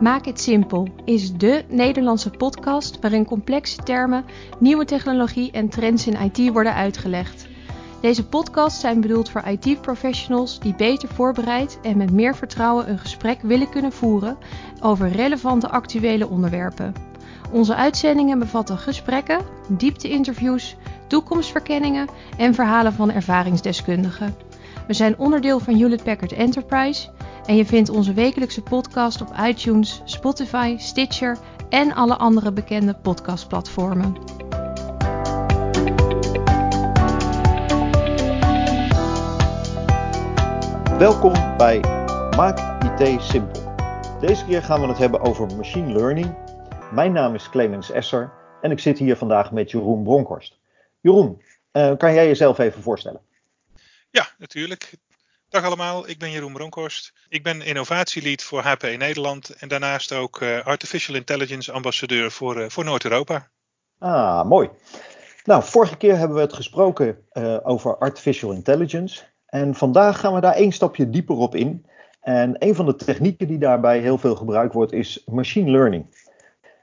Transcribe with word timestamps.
Maak 0.00 0.24
het 0.24 0.40
simpel 0.40 0.88
is 1.04 1.32
dé 1.32 1.64
Nederlandse 1.68 2.30
podcast 2.30 2.98
waarin 3.00 3.24
complexe 3.24 3.76
termen, 3.76 4.24
nieuwe 4.58 4.84
technologie 4.84 5.50
en 5.50 5.68
trends 5.68 6.06
in 6.06 6.32
IT 6.32 6.52
worden 6.52 6.74
uitgelegd. 6.74 7.46
Deze 8.00 8.26
podcasts 8.26 8.80
zijn 8.80 9.00
bedoeld 9.00 9.30
voor 9.30 9.42
IT-professionals 9.46 10.60
die 10.60 10.74
beter 10.74 11.08
voorbereid 11.08 11.78
en 11.82 11.96
met 11.96 12.12
meer 12.12 12.36
vertrouwen 12.36 12.90
een 12.90 12.98
gesprek 12.98 13.42
willen 13.42 13.68
kunnen 13.68 13.92
voeren 13.92 14.36
over 14.80 15.08
relevante 15.08 15.68
actuele 15.68 16.28
onderwerpen. 16.28 16.94
Onze 17.50 17.74
uitzendingen 17.74 18.38
bevatten 18.38 18.78
gesprekken, 18.78 19.40
diepte-interviews, 19.68 20.76
toekomstverkenningen 21.06 22.08
en 22.36 22.54
verhalen 22.54 22.92
van 22.92 23.10
ervaringsdeskundigen. 23.10 24.34
We 24.86 24.94
zijn 24.94 25.18
onderdeel 25.18 25.60
van 25.60 25.74
Hewlett 25.74 26.04
Packard 26.04 26.32
Enterprise 26.32 27.08
en 27.48 27.56
je 27.56 27.66
vindt 27.66 27.88
onze 27.88 28.12
wekelijkse 28.12 28.62
podcast 28.62 29.20
op 29.20 29.32
iTunes, 29.40 30.00
Spotify, 30.04 30.76
Stitcher 30.78 31.38
en 31.68 31.92
alle 31.92 32.16
andere 32.16 32.52
bekende 32.52 32.94
podcastplatformen. 32.94 34.12
Welkom 40.98 41.56
bij 41.56 41.80
Maak 42.36 42.82
IT 42.82 43.22
Simpel. 43.22 43.74
Deze 44.20 44.44
keer 44.44 44.62
gaan 44.62 44.80
we 44.80 44.86
het 44.86 44.98
hebben 44.98 45.20
over 45.20 45.56
machine 45.56 45.92
learning. 45.92 46.34
Mijn 46.92 47.12
naam 47.12 47.34
is 47.34 47.50
Clemens 47.50 47.90
Esser 47.90 48.32
en 48.62 48.70
ik 48.70 48.78
zit 48.78 48.98
hier 48.98 49.16
vandaag 49.16 49.52
met 49.52 49.70
Jeroen 49.70 50.02
Bronkhorst. 50.02 50.58
Jeroen, 51.00 51.42
uh, 51.72 51.96
kan 51.96 52.14
jij 52.14 52.26
jezelf 52.26 52.58
even 52.58 52.82
voorstellen? 52.82 53.20
Ja, 54.10 54.28
natuurlijk. 54.38 54.98
Dag 55.50 55.64
allemaal, 55.64 56.08
ik 56.08 56.18
ben 56.18 56.30
Jeroen 56.30 56.52
Bronkhorst. 56.52 57.12
Ik 57.28 57.42
ben 57.42 57.62
innovatielead 57.62 58.42
voor 58.42 58.60
HP 58.60 58.82
Nederland 58.82 59.50
en 59.50 59.68
daarnaast 59.68 60.12
ook 60.12 60.40
uh, 60.40 60.66
Artificial 60.66 61.16
Intelligence 61.16 61.72
ambassadeur 61.72 62.30
voor, 62.30 62.56
uh, 62.56 62.68
voor 62.68 62.84
Noord-Europa. 62.84 63.48
Ah, 63.98 64.44
mooi. 64.44 64.68
Nou, 65.44 65.62
vorige 65.62 65.96
keer 65.96 66.16
hebben 66.16 66.36
we 66.36 66.42
het 66.42 66.52
gesproken 66.52 67.18
uh, 67.32 67.56
over 67.62 67.98
Artificial 67.98 68.52
Intelligence. 68.52 69.22
En 69.46 69.74
vandaag 69.74 70.20
gaan 70.20 70.34
we 70.34 70.40
daar 70.40 70.54
één 70.54 70.72
stapje 70.72 71.10
dieper 71.10 71.36
op 71.36 71.54
in. 71.54 71.86
En 72.20 72.56
een 72.58 72.74
van 72.74 72.86
de 72.86 72.96
technieken 72.96 73.46
die 73.46 73.58
daarbij 73.58 73.98
heel 73.98 74.18
veel 74.18 74.36
gebruikt 74.36 74.74
wordt 74.74 74.92
is 74.92 75.22
machine 75.26 75.70
learning. 75.70 76.06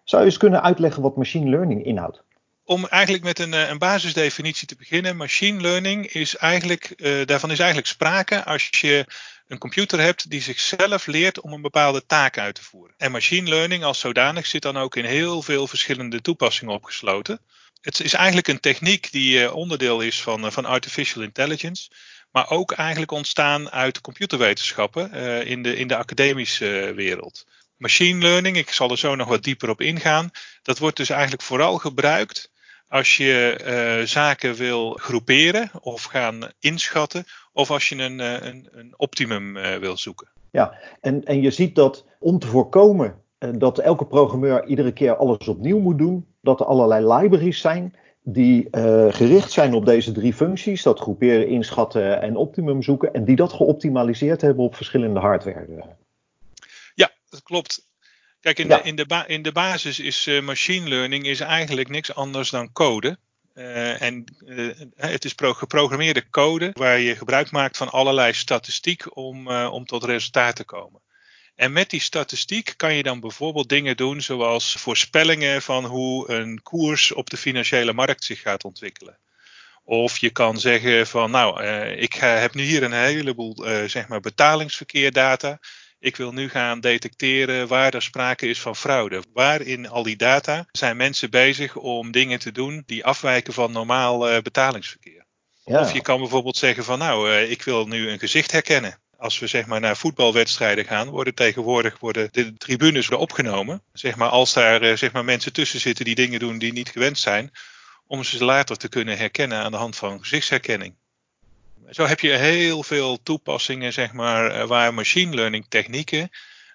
Zou 0.03 0.21
je 0.21 0.27
eens 0.27 0.37
kunnen 0.37 0.63
uitleggen 0.63 1.01
wat 1.01 1.17
machine 1.17 1.49
learning 1.49 1.85
inhoudt? 1.85 2.23
Om 2.65 2.85
eigenlijk 2.85 3.23
met 3.23 3.39
een, 3.39 3.53
een, 3.53 3.77
basisdefinitie 3.77 4.67
te 4.67 4.75
beginnen. 4.75 5.17
Machine 5.17 5.61
learning 5.61 6.07
is 6.07 6.35
eigenlijk, 6.35 6.93
uh, 6.97 7.25
daarvan 7.25 7.51
is 7.51 7.59
eigenlijk 7.59 7.87
sprake 7.87 8.43
als 8.43 8.69
je 8.69 9.05
een 9.47 9.57
computer 9.57 9.99
hebt 9.99 10.29
die 10.29 10.41
zichzelf 10.41 11.05
leert 11.05 11.41
om 11.41 11.53
een 11.53 11.61
bepaalde 11.61 12.05
taak 12.05 12.37
uit 12.37 12.55
te 12.55 12.63
voeren. 12.63 12.95
En 12.97 13.11
machine 13.11 13.49
learning 13.49 13.83
als 13.83 13.99
zodanig 13.99 14.45
zit 14.45 14.61
dan 14.61 14.77
ook 14.77 14.95
in 14.95 15.05
heel 15.05 15.41
veel 15.41 15.67
verschillende 15.67 16.21
toepassingen 16.21 16.73
opgesloten. 16.73 17.39
Het 17.81 17.99
is 17.99 18.13
eigenlijk 18.13 18.47
een 18.47 18.59
techniek 18.59 19.11
die 19.11 19.39
uh, 19.39 19.55
onderdeel 19.55 20.01
is 20.01 20.21
van, 20.21 20.51
van 20.51 20.65
artificial 20.65 21.23
intelligence. 21.23 21.89
Maar 22.31 22.49
ook 22.49 22.71
eigenlijk 22.71 23.11
ontstaan 23.11 23.71
uit 23.71 24.01
computerwetenschappen 24.01 25.11
in, 25.45 25.63
de, 25.63 25.75
in 25.75 25.87
de 25.87 25.95
academische 25.95 26.91
wereld. 26.95 27.45
Machine 27.77 28.19
learning, 28.19 28.57
ik 28.57 28.71
zal 28.71 28.91
er 28.91 28.97
zo 28.97 29.15
nog 29.15 29.27
wat 29.27 29.43
dieper 29.43 29.69
op 29.69 29.81
ingaan. 29.81 30.31
Dat 30.61 30.77
wordt 30.77 30.97
dus 30.97 31.09
eigenlijk 31.09 31.41
vooral 31.41 31.77
gebruikt 31.77 32.49
als 32.87 33.17
je 33.17 33.59
uh, 33.99 34.05
zaken 34.05 34.55
wil 34.55 34.93
groeperen 34.93 35.69
of 35.81 36.03
gaan 36.03 36.49
inschatten, 36.59 37.23
of 37.53 37.71
als 37.71 37.89
je 37.89 37.95
een, 37.95 38.19
een, 38.19 38.67
een 38.71 38.93
optimum 38.97 39.57
uh, 39.57 39.75
wil 39.75 39.97
zoeken. 39.97 40.27
Ja, 40.51 40.73
en, 41.01 41.23
en 41.23 41.41
je 41.41 41.51
ziet 41.51 41.75
dat 41.75 42.05
om 42.19 42.39
te 42.39 42.47
voorkomen 42.47 43.21
dat 43.57 43.79
elke 43.79 44.05
programmeur 44.05 44.65
iedere 44.65 44.91
keer 44.91 45.15
alles 45.15 45.47
opnieuw 45.47 45.79
moet 45.79 45.97
doen, 45.97 46.25
dat 46.41 46.59
er 46.59 46.65
allerlei 46.65 47.13
libraries 47.13 47.61
zijn 47.61 47.95
die 48.23 48.67
gericht 49.09 49.51
zijn 49.51 49.73
op 49.73 49.85
deze 49.85 50.11
drie 50.11 50.33
functies, 50.33 50.83
dat 50.83 50.99
groeperen, 50.99 51.47
inschatten 51.47 52.21
en 52.21 52.35
optimum 52.35 52.81
zoeken, 52.81 53.13
en 53.13 53.25
die 53.25 53.35
dat 53.35 53.53
geoptimaliseerd 53.53 54.41
hebben 54.41 54.63
op 54.63 54.75
verschillende 54.75 55.19
hardware. 55.19 55.95
Ja, 56.93 57.11
dat 57.29 57.43
klopt. 57.43 57.93
Kijk, 58.45 58.59
in, 58.59 58.67
ja. 58.67 58.77
de, 58.77 58.83
in, 58.83 58.95
de 58.95 59.23
in 59.27 59.41
de 59.41 59.51
basis 59.51 59.99
is 59.99 60.27
uh, 60.27 60.41
machine 60.41 60.89
learning 60.89 61.25
is 61.25 61.39
eigenlijk 61.39 61.89
niks 61.89 62.13
anders 62.13 62.49
dan 62.49 62.71
code. 62.71 63.17
Uh, 63.53 64.01
en 64.01 64.23
uh, 64.45 64.71
het 64.95 65.25
is 65.25 65.33
geprogrammeerde 65.37 66.29
code 66.29 66.69
waar 66.73 66.99
je 66.99 67.15
gebruik 67.15 67.51
maakt 67.51 67.77
van 67.77 67.89
allerlei 67.89 68.33
statistiek 68.33 69.15
om, 69.17 69.47
om 69.49 69.85
tot 69.85 70.03
resultaat 70.03 70.55
te 70.55 70.63
komen. 70.63 71.01
En 71.55 71.73
met 71.73 71.89
die 71.89 71.99
statistiek 71.99 72.73
kan 72.77 72.93
je 72.93 73.03
dan 73.03 73.19
bijvoorbeeld 73.19 73.69
dingen 73.69 73.97
doen 73.97 74.21
zoals 74.21 74.75
voorspellingen 74.79 75.61
van 75.61 75.85
hoe 75.85 76.31
een 76.31 76.61
koers 76.61 77.11
op 77.11 77.29
de 77.29 77.37
financiële 77.37 77.93
markt 77.93 78.23
zich 78.23 78.41
gaat 78.41 78.63
ontwikkelen. 78.63 79.17
Of 79.83 80.17
je 80.17 80.29
kan 80.29 80.59
zeggen 80.59 81.07
van 81.07 81.31
nou, 81.31 81.63
ik 81.95 82.13
heb 82.13 82.53
nu 82.53 82.63
hier 82.63 82.83
een 82.83 82.93
heleboel 82.93 83.55
zeg 83.87 84.07
maar 84.07 84.19
betalingsverkeerdata. 84.19 85.59
Ik 86.05 86.15
wil 86.15 86.31
nu 86.31 86.49
gaan 86.49 86.79
detecteren 86.79 87.67
waar 87.67 87.93
er 87.93 88.01
sprake 88.01 88.47
is 88.47 88.61
van 88.61 88.75
fraude. 88.75 89.23
Waar 89.33 89.61
in 89.61 89.89
al 89.89 90.03
die 90.03 90.15
data 90.15 90.65
zijn 90.71 90.97
mensen 90.97 91.29
bezig 91.29 91.75
om 91.75 92.11
dingen 92.11 92.39
te 92.39 92.51
doen 92.51 92.83
die 92.85 93.05
afwijken 93.05 93.53
van 93.53 93.71
normaal 93.71 94.31
uh, 94.31 94.39
betalingsverkeer. 94.39 95.25
Ja. 95.63 95.79
Of 95.79 95.93
je 95.93 96.01
kan 96.01 96.19
bijvoorbeeld 96.19 96.57
zeggen 96.57 96.83
van 96.83 96.99
nou, 96.99 97.29
uh, 97.29 97.51
ik 97.51 97.61
wil 97.61 97.87
nu 97.87 98.09
een 98.09 98.19
gezicht 98.19 98.51
herkennen. 98.51 98.99
Als 99.17 99.39
we 99.39 99.47
zeg 99.47 99.65
maar 99.65 99.79
naar 99.79 99.97
voetbalwedstrijden 99.97 100.85
gaan, 100.85 101.09
worden 101.09 101.35
tegenwoordig 101.35 101.99
worden 101.99 102.29
de 102.31 102.57
tribunes 102.57 103.09
opgenomen. 103.09 103.81
Zeg 103.93 104.15
maar 104.15 104.29
als 104.29 104.53
daar 104.53 104.83
uh, 104.83 104.95
zeg 104.95 105.11
maar 105.11 105.25
mensen 105.25 105.53
tussen 105.53 105.79
zitten 105.79 106.05
die 106.05 106.15
dingen 106.15 106.39
doen 106.39 106.57
die 106.57 106.73
niet 106.73 106.89
gewend 106.89 107.17
zijn, 107.17 107.51
om 108.07 108.23
ze 108.23 108.45
later 108.45 108.77
te 108.77 108.89
kunnen 108.89 109.17
herkennen 109.17 109.57
aan 109.57 109.71
de 109.71 109.77
hand 109.77 109.95
van 109.95 110.19
gezichtsherkenning. 110.19 110.95
Zo 111.89 112.05
heb 112.05 112.19
je 112.19 112.31
heel 112.31 112.83
veel 112.83 113.23
toepassingen, 113.23 113.93
zeg 113.93 114.13
maar, 114.13 114.51
eh, 114.51 114.67
waar 114.67 114.93
machine 114.93 115.35
learning 115.35 115.65
technieken 115.69 116.29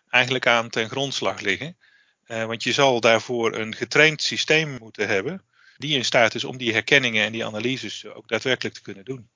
eigenlijk 0.09 0.47
aan 0.47 0.69
ten 0.69 0.88
grondslag 0.88 1.41
liggen. 1.41 1.76
Uh, 2.26 2.44
want 2.44 2.62
je 2.62 2.72
zal 2.72 3.00
daarvoor 3.00 3.54
een 3.54 3.75
getraind 3.75 4.22
systeem 4.22 4.76
moeten 4.81 5.09
hebben 5.09 5.43
die 5.81 5.97
in 5.97 6.04
staat 6.04 6.34
is 6.34 6.44
om 6.44 6.56
die 6.56 6.72
herkenningen 6.72 7.25
en 7.25 7.32
die 7.32 7.47
analyses 7.47 8.06
ook 8.15 8.28
daadwerkelijk 8.28 8.75
te 8.75 8.82
kunnen 8.82 9.04
doen. 9.04 9.28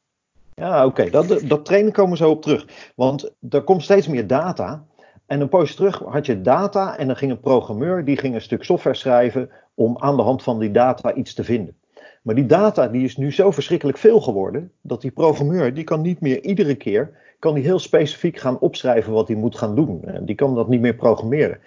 Ja, 0.55 0.87
oké. 0.87 1.11
Dat, 1.11 1.41
dat 1.45 1.65
trainen 1.65 1.93
komen 1.93 2.11
we 2.11 2.17
zo 2.17 2.31
op 2.31 2.43
terug. 2.43 2.67
Want 2.95 3.31
er 3.51 3.63
komt 3.63 3.83
steeds 3.83 4.07
meer 4.07 4.27
data. 4.27 4.87
En 5.27 5.41
een 5.41 5.49
poosje 5.49 5.75
terug 5.75 5.99
had 5.99 6.27
je 6.27 6.41
data 6.41 6.97
en 6.97 7.07
dan 7.07 7.17
ging 7.17 7.31
een 7.31 7.41
programmeur 7.41 8.05
die 8.05 8.19
ging 8.19 8.35
een 8.35 8.41
stuk 8.41 8.65
software 8.65 8.97
schrijven 8.97 9.51
om 9.75 9.99
aan 9.99 10.17
de 10.17 10.23
hand 10.23 10.43
van 10.43 10.59
die 10.59 10.71
data 10.71 11.15
iets 11.15 11.35
te 11.35 11.45
vinden. 11.45 11.77
Maar 12.25 12.35
die 12.35 12.47
data 12.47 12.89
die 12.89 13.05
is 13.05 13.17
nu 13.17 13.33
zo 13.33 13.51
verschrikkelijk 13.51 13.99
veel 13.99 14.21
geworden, 14.21 14.73
dat 14.81 15.01
die 15.01 15.11
programmeur, 15.11 15.75
die 15.75 15.85
kan 15.85 16.01
niet 16.01 16.21
meer 16.21 16.43
iedere 16.43 16.75
keer, 16.75 17.11
kan 17.39 17.55
die 17.55 17.65
heel 17.65 17.79
specifiek 17.79 18.39
gaan 18.39 18.59
opschrijven 18.59 19.13
wat 19.13 19.29
hij 19.29 19.37
moet 19.37 19.57
gaan 19.57 19.75
doen. 19.75 20.05
Die 20.21 20.35
kan 20.35 20.55
dat 20.55 20.69
niet 20.69 20.81
meer 20.81 20.95
programmeren. 20.95 21.59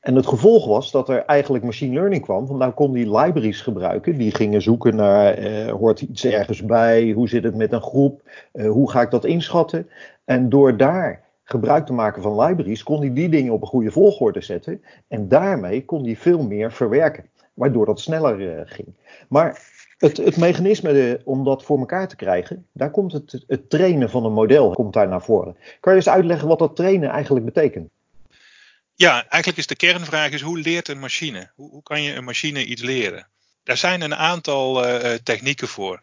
En 0.00 0.14
het 0.14 0.26
gevolg 0.26 0.66
was 0.66 0.90
dat 0.90 1.08
er 1.08 1.24
eigenlijk 1.24 1.64
machine 1.64 1.94
learning 1.94 2.22
kwam. 2.22 2.46
Want 2.46 2.58
nou 2.58 2.72
kon 2.72 2.92
die 2.92 3.16
libraries 3.16 3.60
gebruiken. 3.60 4.18
Die 4.18 4.34
gingen 4.34 4.62
zoeken 4.62 4.96
naar, 4.96 5.34
eh, 5.34 5.70
hoort 5.70 6.00
iets 6.00 6.24
ergens 6.24 6.64
bij? 6.64 7.10
Hoe 7.10 7.28
zit 7.28 7.44
het 7.44 7.54
met 7.54 7.72
een 7.72 7.82
groep? 7.82 8.22
Eh, 8.52 8.70
hoe 8.70 8.90
ga 8.90 9.00
ik 9.00 9.10
dat 9.10 9.24
inschatten? 9.24 9.88
En 10.24 10.48
door 10.48 10.76
daar 10.76 11.22
gebruik 11.44 11.86
te 11.86 11.92
maken 11.92 12.22
van 12.22 12.40
libraries, 12.40 12.82
kon 12.82 13.00
hij 13.00 13.12
die 13.12 13.28
dingen 13.28 13.52
op 13.52 13.60
een 13.60 13.68
goede 13.68 13.90
volgorde 13.90 14.40
zetten. 14.40 14.82
En 15.08 15.28
daarmee 15.28 15.84
kon 15.84 16.04
hij 16.04 16.16
veel 16.16 16.42
meer 16.42 16.72
verwerken. 16.72 17.24
Waardoor 17.54 17.86
dat 17.86 18.00
sneller 18.00 18.40
uh, 18.40 18.60
ging. 18.64 18.88
Maar 19.28 19.72
het, 19.98 20.16
het 20.16 20.36
mechanisme 20.36 20.92
de, 20.92 21.20
om 21.24 21.44
dat 21.44 21.64
voor 21.64 21.78
elkaar 21.78 22.08
te 22.08 22.16
krijgen, 22.16 22.66
daar 22.72 22.90
komt 22.90 23.12
het, 23.12 23.44
het 23.46 23.70
trainen 23.70 24.10
van 24.10 24.24
een 24.24 24.32
model 24.32 24.70
komt 24.70 24.92
daar 24.92 25.08
naar 25.08 25.22
voren. 25.22 25.56
Kan 25.80 25.92
je 25.92 25.98
eens 25.98 26.08
uitleggen 26.08 26.48
wat 26.48 26.58
dat 26.58 26.76
trainen 26.76 27.10
eigenlijk 27.10 27.44
betekent? 27.44 27.90
Ja, 28.94 29.12
eigenlijk 29.12 29.56
is 29.56 29.66
de 29.66 29.76
kernvraag 29.76 30.30
is 30.30 30.40
hoe 30.40 30.58
leert 30.58 30.88
een 30.88 30.98
machine? 30.98 31.50
Hoe, 31.54 31.70
hoe 31.70 31.82
kan 31.82 32.02
je 32.02 32.14
een 32.14 32.24
machine 32.24 32.64
iets 32.64 32.82
leren? 32.82 33.28
Daar 33.62 33.76
zijn 33.76 34.00
een 34.00 34.14
aantal 34.14 34.86
uh, 34.86 35.12
technieken 35.14 35.68
voor. 35.68 36.00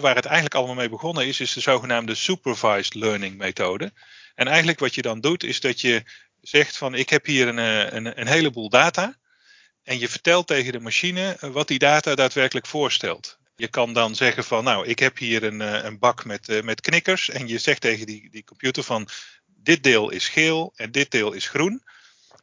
waar 0.00 0.14
het 0.14 0.24
eigenlijk 0.24 0.54
allemaal 0.54 0.74
mee 0.74 0.88
begonnen 0.88 1.26
is, 1.26 1.40
is 1.40 1.52
de 1.52 1.60
zogenaamde 1.60 2.14
supervised 2.14 2.94
learning 2.94 3.36
methode. 3.36 3.92
En 4.34 4.46
eigenlijk 4.46 4.78
wat 4.78 4.94
je 4.94 5.02
dan 5.02 5.20
doet, 5.20 5.44
is 5.44 5.60
dat 5.60 5.80
je 5.80 6.02
zegt 6.40 6.76
van 6.76 6.94
ik 6.94 7.08
heb 7.08 7.26
hier 7.26 7.48
een, 7.48 7.58
eh, 7.58 7.92
een, 7.92 8.20
een 8.20 8.26
heleboel 8.26 8.68
data. 8.68 9.14
En 9.82 9.98
je 9.98 10.08
vertelt 10.08 10.46
tegen 10.46 10.72
de 10.72 10.80
machine 10.80 11.36
wat 11.40 11.68
die 11.68 11.78
data 11.78 12.14
daadwerkelijk 12.14 12.66
voorstelt. 12.66 13.38
Je 13.56 13.68
kan 13.68 13.92
dan 13.92 14.14
zeggen 14.14 14.44
van, 14.44 14.64
nou, 14.64 14.86
ik 14.86 14.98
heb 14.98 15.18
hier 15.18 15.42
een, 15.42 15.60
eh, 15.60 15.84
een 15.84 15.98
bak 15.98 16.24
met, 16.24 16.48
uh, 16.48 16.62
met 16.62 16.80
knikkers. 16.80 17.28
En 17.28 17.48
je 17.48 17.58
zegt 17.58 17.80
tegen 17.80 18.06
die, 18.06 18.30
die 18.30 18.44
computer 18.44 18.82
van, 18.82 19.08
dit 19.46 19.82
deel 19.82 20.10
is 20.10 20.28
geel 20.28 20.72
en 20.76 20.90
dit 20.90 21.10
deel 21.10 21.32
is 21.32 21.48
groen. 21.48 21.82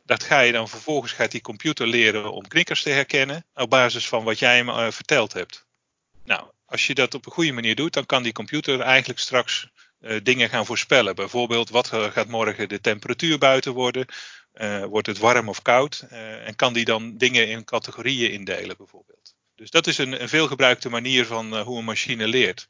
Dat 0.06 0.24
ga 0.24 0.40
je 0.40 0.52
dan 0.52 0.70
vervolgens, 0.70 1.12
gaat 1.12 1.32
die 1.32 1.42
computer 1.42 1.88
leren 1.88 2.32
om 2.32 2.48
knikkers 2.48 2.84
te 2.84 2.90
herkennen. 2.90 3.46
Op 3.54 3.70
basis 3.70 4.08
van 4.08 4.24
wat 4.24 4.40
jij 4.40 4.56
hem 4.56 4.92
verteld 4.92 5.34
hebt. 5.34 5.66
Nou, 6.24 6.52
als 6.66 6.88
je 6.88 6.94
dat 6.94 7.14
op 7.14 7.26
een 7.26 7.32
goede 7.32 7.52
manier 7.52 7.76
doet, 7.76 7.94
dan 7.94 8.06
kan 8.06 8.24
die 8.24 8.32
computer 8.32 8.80
eigenlijk 8.80 9.20
straks 9.20 9.68
dingen 10.24 10.50
gaan 10.50 10.66
voorspellen. 10.66 11.16
Bijvoorbeeld, 11.16 11.70
wat 11.70 11.88
gaat 11.88 12.28
morgen 12.28 12.70
de 12.70 12.82
temperatuur 12.82 13.38
buiten 13.38 13.74
worden? 13.74 14.06
Wordt 14.90 15.08
het 15.08 15.18
warm 15.18 15.50
of 15.50 15.62
koud? 15.62 16.06
en 16.46 16.56
kan 16.56 16.74
die 16.74 16.86
dan 16.86 17.18
dingen 17.18 17.48
in 17.48 17.64
categorieën 17.64 18.32
indelen 18.32 18.78
bijvoorbeeld? 18.78 19.36
Dus 19.56 19.70
dat 19.70 19.88
is 19.88 19.98
een, 19.98 20.22
een 20.22 20.30
veelgebruikte 20.30 20.90
manier 20.90 21.26
van 21.26 21.60
hoe 21.60 21.78
een 21.78 21.86
machine 21.86 22.28
leert. 22.28 22.68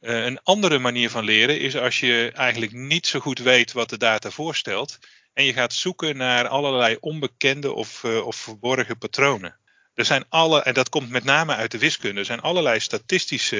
een 0.00 0.40
andere 0.42 0.78
manier 0.78 1.10
van 1.10 1.24
leren 1.24 1.60
is 1.60 1.76
als 1.76 2.00
je 2.00 2.30
eigenlijk 2.34 2.72
niet 2.72 3.06
zo 3.06 3.20
goed 3.20 3.38
weet 3.38 3.72
wat 3.72 3.90
de 3.90 3.98
data 3.98 4.30
voorstelt. 4.30 4.98
En 5.32 5.44
je 5.44 5.52
gaat 5.52 5.72
zoeken 5.72 6.16
naar 6.16 6.48
allerlei 6.48 6.96
onbekende 7.00 7.72
of, 7.72 8.04
of 8.04 8.36
verborgen 8.36 8.98
patronen. 8.98 9.58
Er 9.94 10.04
zijn 10.04 10.24
alle, 10.28 10.62
en 10.62 10.74
dat 10.74 10.88
komt 10.88 11.10
met 11.10 11.24
name 11.24 11.54
uit 11.54 11.70
de 11.70 11.78
wiskunde, 11.78 12.20
er 12.20 12.26
zijn 12.26 12.40
allerlei 12.40 12.80
statistische 12.80 13.56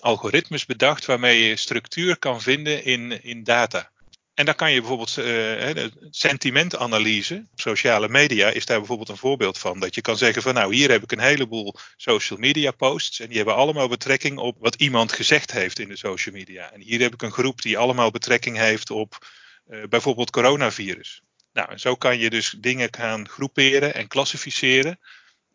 algoritmes 0.00 0.66
bedacht 0.66 1.04
waarmee 1.04 1.48
je 1.48 1.56
structuur 1.56 2.18
kan 2.18 2.40
vinden 2.40 2.84
in, 2.84 3.22
in 3.22 3.44
data. 3.44 3.90
En 4.36 4.44
dan 4.44 4.54
kan 4.54 4.72
je 4.72 4.80
bijvoorbeeld 4.80 5.16
uh, 5.18 5.86
sentimentanalyse, 6.10 7.46
sociale 7.54 8.08
media 8.08 8.48
is 8.48 8.66
daar 8.66 8.78
bijvoorbeeld 8.78 9.08
een 9.08 9.16
voorbeeld 9.16 9.58
van. 9.58 9.80
Dat 9.80 9.94
je 9.94 10.00
kan 10.00 10.16
zeggen 10.16 10.42
van 10.42 10.54
nou 10.54 10.74
hier 10.74 10.90
heb 10.90 11.02
ik 11.02 11.12
een 11.12 11.20
heleboel 11.20 11.74
social 11.96 12.38
media 12.38 12.70
posts 12.70 13.20
en 13.20 13.26
die 13.28 13.36
hebben 13.36 13.54
allemaal 13.54 13.88
betrekking 13.88 14.38
op 14.38 14.56
wat 14.58 14.74
iemand 14.74 15.12
gezegd 15.12 15.52
heeft 15.52 15.78
in 15.78 15.88
de 15.88 15.96
social 15.96 16.34
media. 16.34 16.72
En 16.72 16.80
hier 16.80 17.00
heb 17.00 17.12
ik 17.12 17.22
een 17.22 17.32
groep 17.32 17.62
die 17.62 17.78
allemaal 17.78 18.10
betrekking 18.10 18.56
heeft 18.56 18.90
op 18.90 19.26
uh, 19.68 19.82
bijvoorbeeld 19.88 20.30
coronavirus. 20.30 21.22
Nou, 21.52 21.70
en 21.70 21.80
zo 21.80 21.94
kan 21.94 22.18
je 22.18 22.30
dus 22.30 22.54
dingen 22.58 22.88
gaan 22.90 23.28
groeperen 23.28 23.94
en 23.94 24.08
klassificeren 24.08 24.98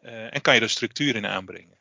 uh, 0.03 0.35
en 0.35 0.41
kan 0.41 0.55
je 0.55 0.61
er 0.61 0.69
structuur 0.69 1.15
in 1.15 1.27
aanbrengen. 1.27 1.79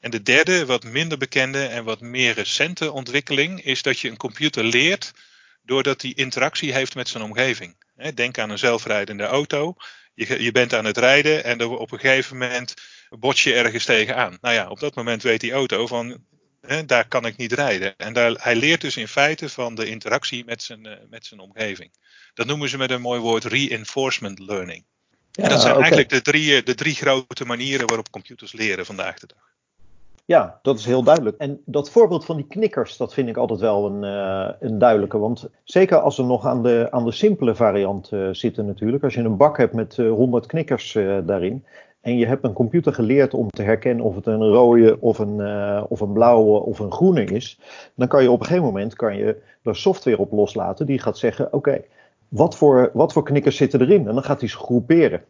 En 0.00 0.10
de 0.10 0.22
derde, 0.22 0.66
wat 0.66 0.84
minder 0.84 1.18
bekende 1.18 1.64
en 1.64 1.84
wat 1.84 2.00
meer 2.00 2.34
recente 2.34 2.92
ontwikkeling, 2.92 3.64
is 3.64 3.82
dat 3.82 4.00
je 4.00 4.08
een 4.08 4.16
computer 4.16 4.64
leert 4.64 5.12
doordat 5.64 6.02
hij 6.02 6.12
interactie 6.14 6.72
heeft 6.72 6.94
met 6.94 7.08
zijn 7.08 7.22
omgeving. 7.22 7.76
Denk 8.14 8.38
aan 8.38 8.50
een 8.50 8.58
zelfrijdende 8.58 9.24
auto. 9.24 9.74
Je, 10.14 10.42
je 10.42 10.52
bent 10.52 10.74
aan 10.74 10.84
het 10.84 10.98
rijden 10.98 11.44
en 11.44 11.64
op 11.64 11.92
een 11.92 11.98
gegeven 11.98 12.38
moment 12.38 12.74
bots 13.08 13.42
je 13.42 13.54
ergens 13.54 13.84
tegenaan. 13.84 14.38
Nou 14.40 14.54
ja, 14.54 14.68
op 14.68 14.80
dat 14.80 14.94
moment 14.94 15.22
weet 15.22 15.40
die 15.40 15.52
auto 15.52 15.86
van 15.86 16.24
daar 16.86 17.08
kan 17.08 17.26
ik 17.26 17.36
niet 17.36 17.52
rijden. 17.52 17.96
En 17.96 18.12
daar, 18.12 18.32
hij 18.32 18.56
leert 18.56 18.80
dus 18.80 18.96
in 18.96 19.08
feite 19.08 19.48
van 19.48 19.74
de 19.74 19.86
interactie 19.86 20.44
met 20.44 20.62
zijn, 20.62 20.86
uh, 20.86 20.92
met 21.10 21.26
zijn 21.26 21.40
omgeving. 21.40 21.90
Dat 22.34 22.46
noemen 22.46 22.68
ze 22.68 22.78
met 22.78 22.90
een 22.90 23.00
mooi 23.00 23.20
woord 23.20 23.44
reinforcement 23.44 24.38
learning. 24.38 24.84
Ja, 25.30 25.42
en 25.42 25.48
dat 25.48 25.60
zijn 25.60 25.72
okay. 25.72 25.82
eigenlijk 25.82 26.10
de 26.10 26.22
drie, 26.22 26.62
de 26.62 26.74
drie 26.74 26.94
grote 26.94 27.44
manieren 27.44 27.86
waarop 27.86 28.10
computers 28.10 28.52
leren 28.52 28.86
vandaag 28.86 29.18
de 29.18 29.26
dag. 29.26 29.53
Ja, 30.26 30.58
dat 30.62 30.78
is 30.78 30.84
heel 30.84 31.02
duidelijk. 31.02 31.36
En 31.36 31.60
dat 31.64 31.90
voorbeeld 31.90 32.24
van 32.24 32.36
die 32.36 32.46
knikkers, 32.46 32.96
dat 32.96 33.14
vind 33.14 33.28
ik 33.28 33.36
altijd 33.36 33.60
wel 33.60 33.86
een, 33.86 34.02
uh, 34.02 34.48
een 34.60 34.78
duidelijke. 34.78 35.18
Want 35.18 35.48
zeker 35.64 35.98
als 35.98 36.16
we 36.16 36.22
nog 36.22 36.46
aan 36.46 36.62
de, 36.62 36.88
aan 36.90 37.04
de 37.04 37.12
simpele 37.12 37.54
variant 37.54 38.10
uh, 38.12 38.28
zitten 38.32 38.66
natuurlijk. 38.66 39.04
Als 39.04 39.14
je 39.14 39.20
een 39.20 39.36
bak 39.36 39.56
hebt 39.56 39.74
met 39.74 39.96
uh, 39.96 40.10
100 40.10 40.46
knikkers 40.46 40.92
daarin. 41.24 41.64
En 42.00 42.16
je 42.16 42.26
hebt 42.26 42.44
een 42.44 42.52
computer 42.52 42.94
geleerd 42.94 43.34
om 43.34 43.50
te 43.50 43.62
herkennen 43.62 44.04
of 44.04 44.14
het 44.14 44.26
een 44.26 44.48
rode 44.48 45.00
of 45.00 45.18
een, 45.18 45.40
of 45.88 46.00
een 46.00 46.12
blauwe 46.12 46.60
of 46.60 46.78
een 46.78 46.92
groene 46.92 47.24
is. 47.24 47.60
Dan 47.94 48.08
kan 48.08 48.22
je 48.22 48.30
op 48.30 48.40
een 48.40 48.46
gegeven 48.46 48.66
moment 48.66 48.94
kan 48.94 49.16
je 49.16 49.42
er 49.62 49.76
software 49.76 50.18
op 50.18 50.32
loslaten 50.32 50.86
die 50.86 50.98
gaat 50.98 51.18
zeggen, 51.18 51.52
oké, 51.52 51.80
wat, 52.28 52.56
voor, 52.56 52.90
wat 52.92 53.12
voor 53.12 53.22
knikkers 53.22 53.56
zitten 53.56 53.80
erin? 53.80 54.08
En 54.08 54.14
dan 54.14 54.24
gaat 54.24 54.40
hij 54.40 54.48
ze 54.48 54.56
groeperen. 54.56 55.22